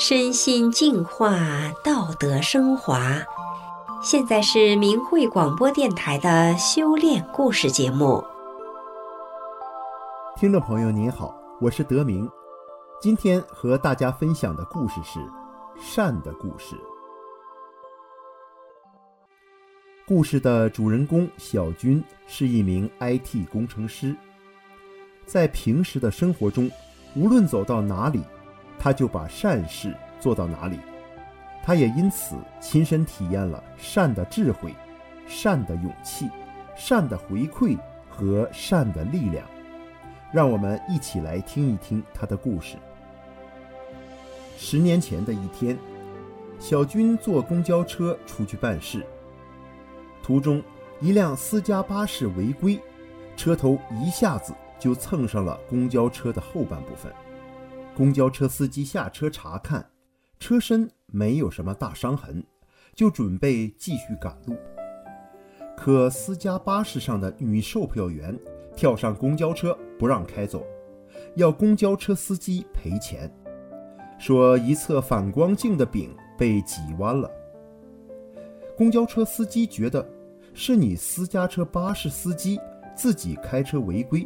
[0.00, 1.36] 身心净化，
[1.82, 3.16] 道德升华。
[4.00, 8.22] 现在是明慧广播电台的修炼故事节目。
[10.36, 12.30] 听众朋友您好，我是德明，
[13.00, 15.18] 今天和大家分享的故事是
[15.76, 16.76] 善的故事。
[20.06, 24.14] 故事的主人公小军是一名 IT 工程师，
[25.26, 26.70] 在平时的生活中，
[27.16, 28.22] 无论走到哪里，
[28.78, 30.78] 他就把善事做到哪里，
[31.62, 34.74] 他也因此亲身体验了善的智慧、
[35.26, 36.30] 善的勇气、
[36.76, 37.76] 善的回馈
[38.08, 39.46] 和善的力量。
[40.30, 42.76] 让我们一起来听一听他的故事。
[44.58, 45.78] 十年前的一天，
[46.58, 49.06] 小军坐公交车出去办事，
[50.22, 50.62] 途中
[51.00, 52.78] 一辆私家巴士违规，
[53.36, 57.10] 车头一下子就蹭上了公交车的后半部分。
[57.98, 59.84] 公交车司机下车查看，
[60.38, 62.40] 车身没有什么大伤痕，
[62.94, 64.56] 就准备继续赶路。
[65.76, 68.38] 可私家巴士上的女售票员
[68.76, 70.64] 跳上公交车不让开走，
[71.34, 73.28] 要公交车司机赔钱，
[74.16, 77.28] 说一侧反光镜的柄被挤弯了。
[78.76, 80.08] 公交车司机觉得
[80.54, 82.60] 是你私家车巴士司机
[82.94, 84.24] 自己开车违规，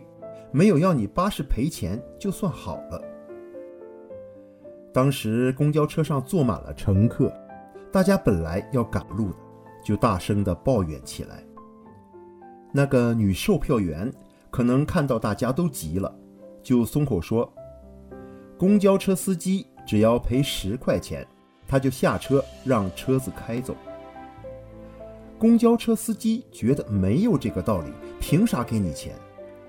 [0.50, 3.02] 没有要你巴士赔钱就算好了。
[4.92, 7.32] 当时公交车上坐满了乘客，
[7.90, 9.36] 大家本来要赶路的，
[9.82, 11.42] 就大声地抱怨起来。
[12.70, 14.12] 那个女售票员
[14.50, 16.14] 可能看到大家都急了，
[16.62, 17.50] 就松口说
[18.58, 21.26] ：“公交车司机只要赔十块钱，
[21.66, 23.74] 他就下车让车子开走。”
[25.38, 29.14] 公交车司机觉得没有这个道理，凭啥给你钱？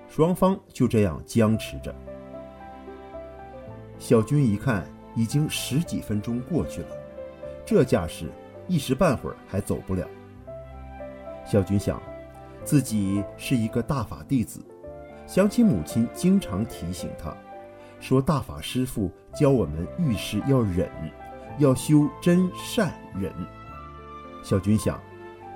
[0.06, 1.94] 双方就这样僵持着。
[3.98, 4.86] 小军一看。
[5.14, 6.88] 已经十几分钟过去了，
[7.64, 8.30] 这架势
[8.68, 10.06] 一时半会儿还走不了。
[11.46, 12.00] 小军想，
[12.64, 14.60] 自己是一个大法弟子，
[15.26, 17.36] 想起母亲经常提醒他，
[18.00, 20.90] 说大法师父教我们遇事要忍，
[21.58, 23.32] 要修真善忍。
[24.42, 25.00] 小军想，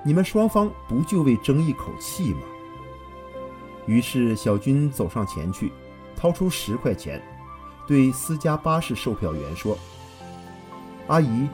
[0.03, 2.41] 你们双方不就为争一口气吗？
[3.85, 5.71] 于是小军走上前去，
[6.15, 7.21] 掏出十块钱。
[7.89, 9.75] 对私家巴士售票员说
[11.09, 11.49] ：“阿姨，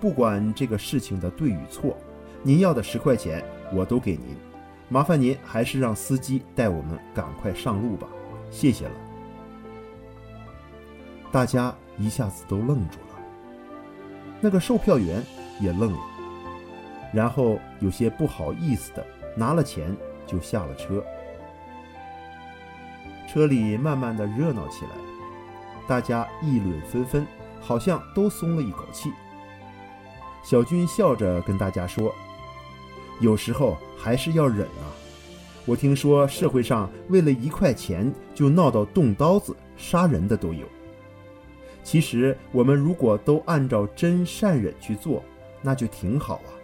[0.00, 1.96] 不管这个事情的对与错，
[2.42, 3.40] 您要的十块钱
[3.72, 4.36] 我都给您。
[4.88, 8.08] 麻烦您还是让司机带我们赶快上路吧，
[8.50, 8.94] 谢谢了。”
[11.30, 13.22] 大家一下子都愣住了，
[14.40, 15.24] 那个售票员
[15.60, 16.00] 也愣了，
[17.14, 21.00] 然后有些不好意思的拿了钱就下了车。
[23.28, 25.09] 车里慢慢的热闹起来。
[25.90, 27.26] 大家议论纷纷，
[27.60, 29.10] 好像都松了一口气。
[30.40, 32.14] 小军笑着跟大家说
[33.18, 34.86] ：“有时候还是要忍啊！
[35.66, 40.64] 我听说社会上为了一块钱就闹到动刀子杀人的都有。
[41.82, 45.24] 其实我们如果都按照真善忍去做，
[45.60, 46.54] 那就挺好啊。”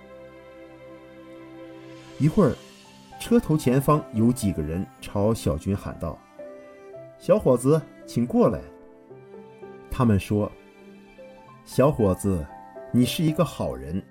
[2.21, 2.55] 一会儿，
[3.21, 6.17] 车头前方有几个人朝小军喊道
[7.19, 8.61] ：“小伙子，请过来。”
[9.97, 10.53] 他们说
[11.65, 12.47] ：“小伙子，
[12.93, 14.03] 你是一个好人，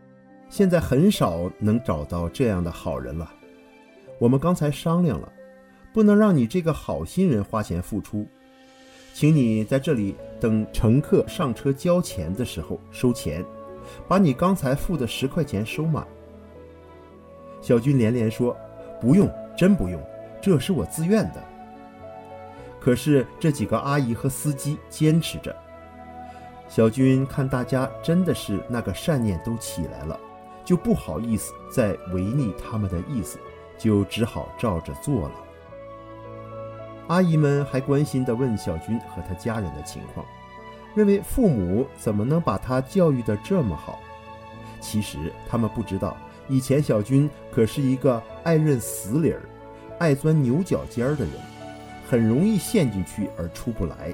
[0.50, 3.32] 现在很少能找到这样的好人了。
[4.18, 5.32] 我们刚才商量了，
[5.94, 8.26] 不能让你这个好心人花钱付出，
[9.14, 13.46] 请你在这里等乘客上车交钱的时候收钱，
[14.08, 16.04] 把你刚才付的十块钱收满。”
[17.62, 18.58] 小军连连说
[19.00, 20.02] ：“不用，真不用，
[20.42, 21.44] 这是我自愿的。”
[22.82, 25.56] 可是这几个阿姨和司机坚持着。
[26.68, 30.20] 小军看大家真的是那个善念都起来了，
[30.66, 33.40] 就不好意思再违逆他们的意思，
[33.78, 35.36] 就只好照着做了。
[37.08, 40.26] 阿姨们还关心地问小军和他家人的情况，
[40.96, 44.00] 认为父母怎么能把他教育得这么好？
[44.82, 49.44] 其实他们不知道，以前小军可是一个爱认死理儿、
[50.00, 51.34] 爱钻牛角尖儿的人，
[52.10, 54.12] 很容易陷进去而出不来。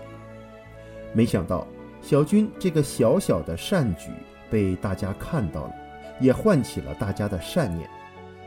[1.13, 1.65] 没想到。
[2.01, 4.09] 小军这个小小的善举
[4.49, 5.75] 被大家看到了，
[6.19, 7.87] 也唤起了大家的善念，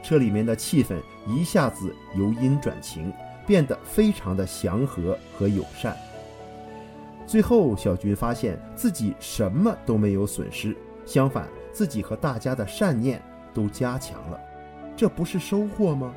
[0.02, 3.12] 车里面的气氛一下子由阴转晴，
[3.46, 5.96] 变得非常的祥和和友善。
[7.26, 10.76] 最后，小军发现自己什么都没有损失，
[11.06, 13.22] 相反，自己和大家的善念
[13.54, 14.38] 都加强了，
[14.96, 16.12] 这不是收获吗？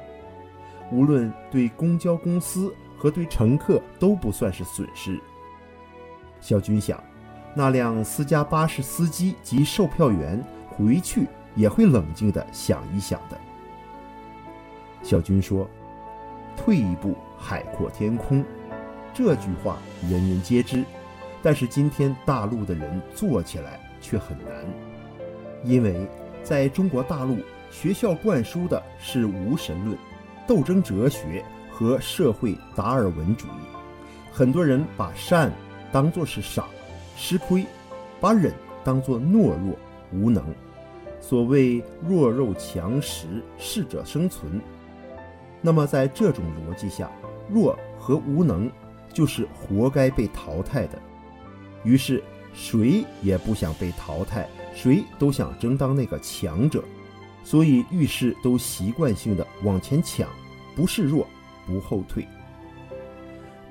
[0.91, 5.19] 无论对公交公司和对乘客都不算是损失。
[6.41, 7.01] 小军想。
[7.57, 10.39] 那辆私家巴士司机及售票员
[10.69, 13.37] 回去也会冷静地想一想的。
[15.01, 15.67] 小军说
[16.55, 18.45] ：“退一步，海阔天空。”
[19.11, 20.85] 这句话人人皆知，
[21.41, 24.63] 但是今天大陆的人做起来却很难，
[25.63, 26.07] 因为
[26.43, 27.39] 在中国大陆，
[27.71, 29.97] 学校灌输的是无神论、
[30.45, 33.65] 斗争哲学和社会达尔文主义，
[34.31, 35.51] 很多人把善
[35.91, 36.65] 当作是傻。
[37.17, 37.65] 吃亏，
[38.21, 38.53] 把忍
[38.83, 39.75] 当作懦弱
[40.13, 40.43] 无能。
[41.19, 44.61] 所谓弱肉强食，适者生存。
[45.61, 47.11] 那么在这种逻辑下，
[47.49, 48.71] 弱和无能
[49.11, 50.99] 就是活该被淘汰的。
[51.83, 52.23] 于是
[52.53, 56.83] 谁也不想被淘汰，谁都想争当那个强者，
[57.43, 60.29] 所以遇事都习惯性的往前抢，
[60.75, 61.27] 不示弱，
[61.65, 62.25] 不后退。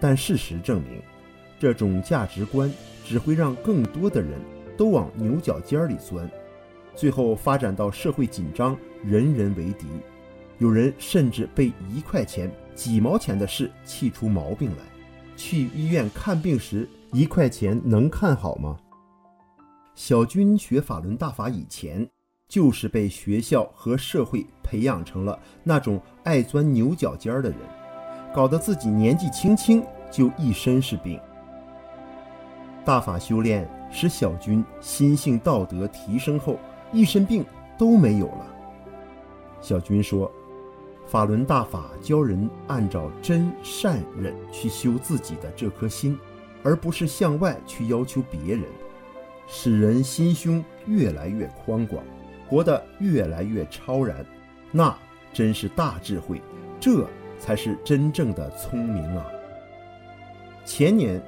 [0.00, 1.00] 但事实证明，
[1.58, 2.70] 这种价值观。
[3.08, 4.32] 只会让更多的人
[4.76, 6.28] 都往牛角尖里钻，
[6.96, 9.86] 最后发展到社会紧张，人人为敌。
[10.58, 14.82] 有人甚至被一块钱、几毛钱的事气出毛病来。
[15.36, 18.76] 去医院看病时，一块钱能看好吗？
[19.94, 22.08] 小军学法轮大法以前，
[22.48, 27.58] 就是被学校和社会培养成了那种爱钻牛角尖的人，
[28.34, 29.80] 搞得自己年纪轻轻
[30.10, 31.20] 就一身是病。
[32.86, 36.56] 大法修炼使小军心性道德提升后，
[36.92, 37.44] 一身病
[37.76, 38.46] 都没有了。
[39.60, 40.30] 小军说
[41.04, 46.16] ：“法轮大法教人按照真善忍去修自己的这颗心，
[46.62, 48.62] 而不是向外去要求别人，
[49.48, 52.04] 使人心胸越来越宽广，
[52.48, 54.24] 活得越来越超然。
[54.70, 54.96] 那
[55.32, 56.40] 真是大智慧，
[56.78, 57.04] 这
[57.40, 59.26] 才是真正的聪明啊！”
[60.64, 61.20] 前年。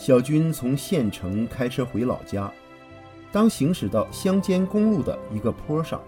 [0.00, 2.50] 小军从县城开车回老家，
[3.30, 6.00] 当行驶到乡间公路的一个坡上，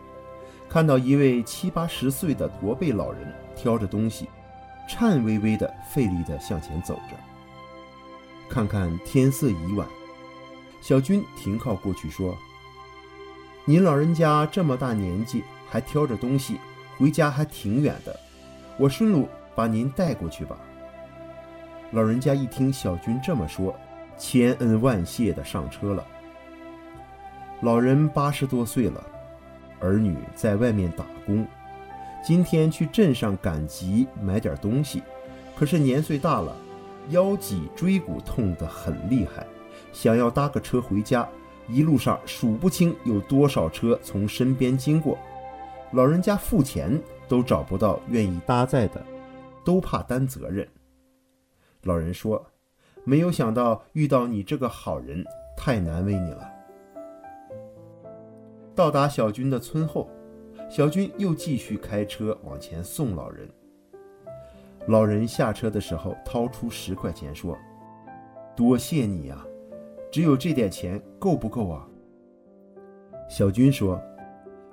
[0.67, 4.31] 看到一位七八十岁的驼背老人挑着东西，
[4.89, 7.17] 颤巍巍的费力的向前走着。
[8.49, 9.87] 看看天色已晚，
[10.81, 12.35] 小军停靠过去说
[13.67, 16.57] ：“您老人家这么大年纪还挑着东西，
[16.97, 18.19] 回家还挺远的，
[18.79, 20.57] 我顺路把您带过去吧。”
[21.93, 23.75] 老人家一听小军这么说，
[24.17, 26.03] 千恩万谢地上车了。
[27.61, 29.05] 老人八十多岁了，
[29.79, 31.47] 儿女在外面打工，
[32.25, 35.03] 今天去镇上赶集买点东西，
[35.55, 36.57] 可是年岁大了，
[37.11, 39.47] 腰脊椎骨痛得很厉害，
[39.93, 41.29] 想要搭个车回家，
[41.69, 45.19] 一路上数不清有多少车从身边经过，
[45.93, 46.99] 老人家付钱
[47.29, 49.05] 都找不到愿意搭载的，
[49.63, 50.67] 都怕担责任。
[51.85, 52.45] 老人说
[53.05, 55.25] ：“没有想到遇到你这个好人，
[55.57, 56.49] 太难为你了。”
[58.75, 60.09] 到达小军的村后，
[60.71, 63.49] 小军又继续开车往前送老人。
[64.87, 67.59] 老人下车的时候，掏出十块钱说
[68.55, 69.45] ：“多谢你呀，
[70.11, 71.89] 只有这点钱够不够啊？”
[73.29, 74.01] 小军说：“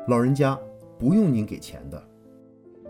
[0.07, 0.57] 老人家
[0.99, 2.01] 不用您给钱的，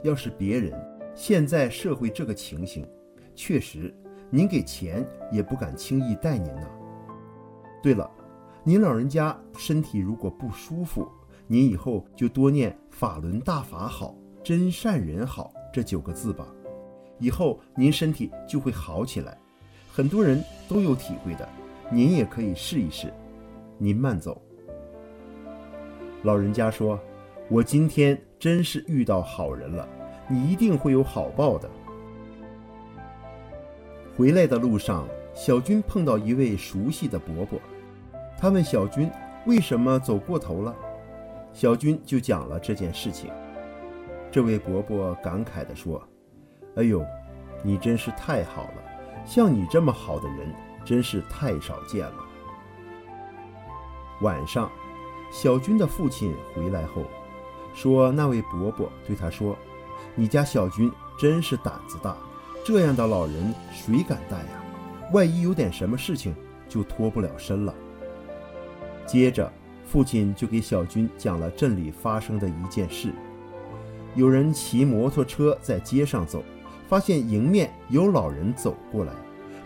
[0.04, 0.74] 要是别人，
[1.16, 2.86] 现在社会这个情形，
[3.34, 3.94] 确实。”
[4.32, 6.68] 您给钱也不敢轻易带您呢。
[7.82, 8.10] 对了，
[8.64, 11.08] 您老人家身体如果不舒服，
[11.48, 16.46] 您以后就多念“法轮大法好，真善人好”这九个字吧，
[17.18, 19.38] 以后您身体就会好起来。
[19.92, 21.48] 很多人都有体会的，
[21.92, 23.12] 您也可以试一试。
[23.78, 24.40] 您慢走。
[26.24, 27.00] 老人家说
[27.50, 29.88] ：“我今天真是遇到好人了，
[30.28, 31.70] 你一定会有好报的。”
[34.20, 37.58] 回来的路上，小军碰到一位熟悉的伯伯，
[38.38, 39.10] 他问小军
[39.46, 40.76] 为什么走过头了，
[41.54, 43.32] 小军就讲了这件事情。
[44.30, 46.06] 这位伯伯感慨地说
[46.76, 47.02] ：“哎呦，
[47.64, 48.84] 你真是太好了，
[49.26, 52.18] 像你这么好的人真是太少见了。”
[54.20, 54.70] 晚上，
[55.32, 57.04] 小军的父亲回来后，
[57.74, 59.56] 说那位伯伯对他说
[60.14, 62.18] ：“你家小军真是胆子大。”
[62.72, 64.64] 这样的老人谁敢带呀？
[65.12, 66.36] 万一有点什么事情，
[66.68, 67.74] 就脱不了身了。
[69.08, 69.52] 接着，
[69.88, 73.12] 父亲就给小军讲了镇里发生的一件事：
[74.14, 76.44] 有人骑摩托车在街上走，
[76.88, 79.14] 发现迎面有老人走过来，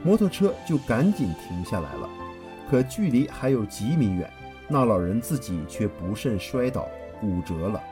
[0.02, 2.10] 摩托车就赶紧停下来了。
[2.72, 4.32] 可距离还有几米远，
[4.70, 6.88] 那老人自己却不慎摔倒，
[7.20, 7.84] 骨折了。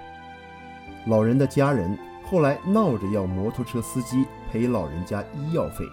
[1.07, 1.99] 老人的家人。
[2.23, 5.85] 后来闹着要摩托车司机赔老人家医药费。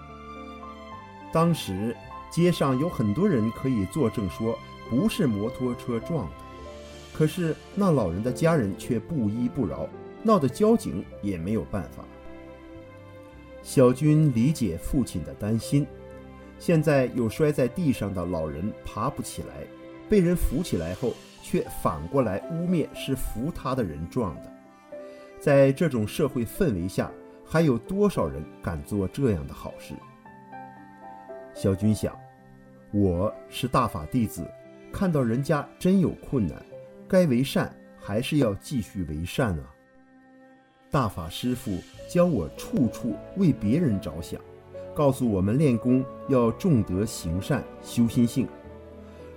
[1.32, 1.94] 当时
[2.30, 4.58] 街上有很多人可以作证说，
[4.90, 6.32] 不是摩托车撞的。
[7.14, 9.88] 可是那老人的家人却不依不饶，
[10.22, 12.04] 闹得交警也没有办法。
[13.62, 15.86] 小军理解父亲的担心，
[16.58, 19.66] 现在有摔在地上的老人爬不起来，
[20.08, 21.12] 被人扶起来后，
[21.42, 24.52] 却反过来污蔑是扶他的人撞的。
[25.40, 27.10] 在这种社会氛围下，
[27.50, 29.94] 还有多少人敢做这样的好事？
[31.54, 32.14] 小军想，
[32.92, 34.46] 我是大法弟子，
[34.92, 36.62] 看到人家真有困难。
[37.08, 39.64] 该为善还是要继续为善啊！
[40.90, 44.38] 大法师父教我处处为别人着想，
[44.94, 48.46] 告诉我们练功要重德行善，修心性。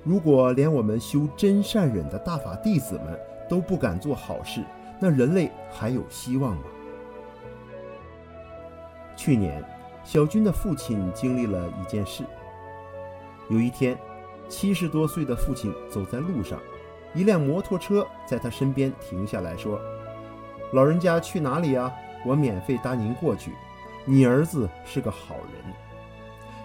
[0.03, 4.61] 如果连我们修真善忍的大法弟子们都不敢做好事，
[4.99, 6.63] 那人类还有希望吗？
[9.23, 9.63] 去年，
[10.03, 12.23] 小军的父亲经历了一件事。
[13.51, 13.95] 有一天，
[14.49, 16.59] 七十多岁的父亲走在路上。
[17.13, 19.79] 一辆摩托车在他身边停下来说
[20.73, 21.93] ：“老人家去哪里呀？
[22.25, 23.51] 我免费搭您过去。
[24.05, 25.71] 你儿子是个好人。”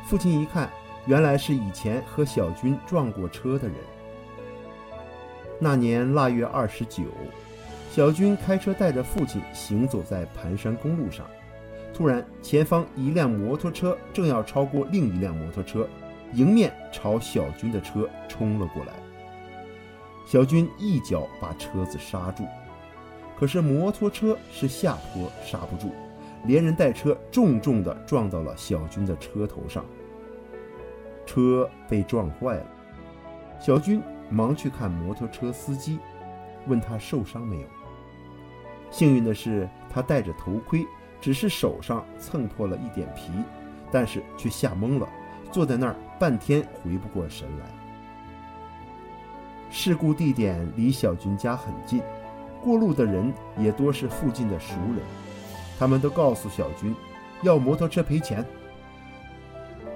[0.08, 0.70] 父亲一看，
[1.04, 3.76] 原来是以前和小军撞过车的人。
[5.60, 7.02] 那年腊月二十九，
[7.92, 11.26] 小军开车带着父亲行走在盘山公路上，
[11.92, 15.88] 突然前方一辆摩托车正要超过另一辆摩托车，
[16.34, 18.92] 迎面朝小军的车冲了过来。
[20.26, 22.44] 小军一脚把车子刹住，
[23.38, 25.94] 可是摩托车是下坡，刹不住，
[26.44, 29.84] 连人带车重重地撞到了小军的车头上，
[31.24, 32.66] 车被撞坏了。
[33.58, 35.98] 小军忙去看摩托车司机，
[36.66, 37.66] 问他受伤没有。
[38.90, 40.84] 幸运的是，他戴着头盔，
[41.26, 43.32] 只是手上蹭破了一点皮，
[43.90, 45.08] 但是却吓懵了，
[45.50, 47.66] 坐在那儿半天回不过神来。
[49.68, 52.00] 事故地点离小军家很近，
[52.62, 55.00] 过路的人也多是附近的熟人，
[55.76, 56.94] 他们都告诉小军，
[57.42, 58.46] 要摩托车赔钱。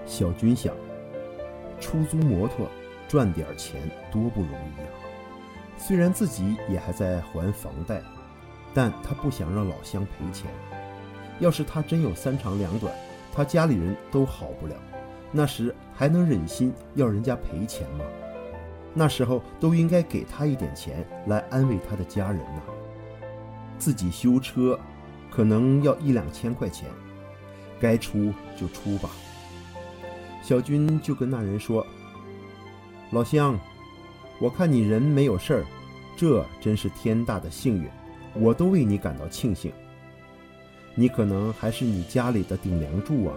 [0.04, 0.74] 小军想，
[1.78, 2.66] 出租摩托
[3.06, 4.90] 赚点钱多不容易啊！
[5.78, 8.02] 虽然自己也还在还房贷，
[8.74, 10.50] 但他不想让老乡赔钱。
[11.40, 12.94] 要是他真有三长两短，
[13.32, 14.76] 他家里人都好不了，
[15.32, 18.04] 那时还能忍心要人家赔钱吗？
[18.92, 22.62] 那时候都应该给他一点钱来安慰他的家人呢。
[23.78, 24.78] 自己修车，
[25.30, 26.88] 可能要一两千块钱，
[27.80, 29.08] 该出就出吧。
[30.42, 31.86] 小军就跟那人说
[33.12, 33.58] ：“老乡，
[34.40, 35.64] 我看你人没有事儿，
[36.16, 37.88] 这真是天大的幸运，
[38.34, 39.72] 我都为你感到庆幸。
[40.94, 43.36] 你可能还是你家里的顶梁柱啊，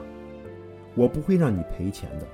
[0.95, 2.27] 我不会让你赔钱的。”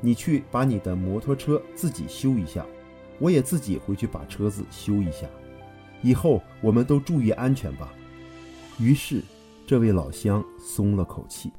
[0.00, 2.64] 你去把你的摩托车自己修一下，
[3.18, 5.26] 我也自己回去把车子修一下，
[6.02, 7.92] 以后我们都注意安全吧。
[8.78, 9.20] 于是，
[9.66, 11.52] 这位老乡松了口气。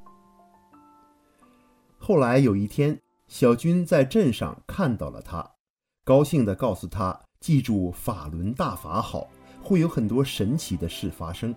[1.97, 5.45] 后来有一天，小军在镇上看到了他，
[6.05, 9.27] 高兴地告诉他：“记住法轮大法好，
[9.61, 11.53] 会有很多神奇的事发生。”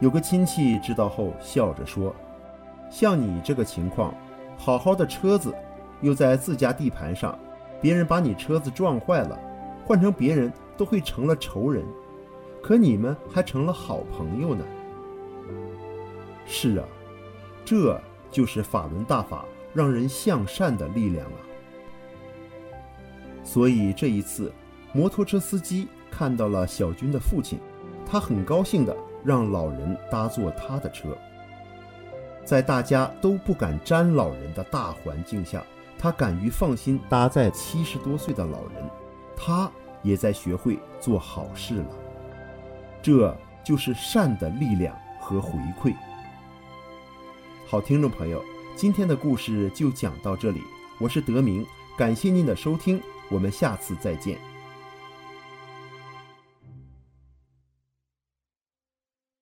[0.00, 2.14] 有个亲戚知道后笑着说
[2.90, 4.14] ：“像你这个情况。”
[4.56, 5.52] 好好的车子，
[6.00, 7.36] 又在自家地盘上，
[7.82, 9.36] 别人把你车子撞坏了，
[9.84, 11.84] 换成别人都会成了仇人，
[12.62, 14.64] 可你们还成了好朋友呢。
[16.46, 16.84] 是啊，
[17.64, 21.38] 这就是法轮大法让人向善的力量啊。
[23.42, 24.52] 所以这一次，
[24.92, 27.58] 摩托车司机看到了小军的父亲，
[28.06, 31.16] 他很高兴的让老人搭坐他的车。
[32.44, 35.64] 在大家都不敢沾老人的大环境下，
[35.98, 38.90] 他敢于放心搭载七十多岁的老人，
[39.34, 39.70] 他
[40.02, 41.86] 也在学会做好事了。
[43.02, 45.94] 这就是善的力量和回馈。
[47.66, 48.44] 好，听众朋友，
[48.76, 50.60] 今天的故事就讲到这里，
[51.00, 51.66] 我是德明，
[51.96, 53.00] 感谢您的收听，
[53.30, 54.38] 我们下次再见。